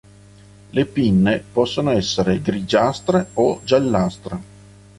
Le 0.71 0.85
pinne 0.87 1.43
possono 1.53 1.91
essere 1.91 2.41
grigiastre 2.41 3.27
o 3.33 3.61
giallastre. 3.63 4.39